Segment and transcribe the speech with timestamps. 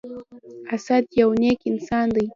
[0.73, 2.25] اسد يو نیک انسان دی.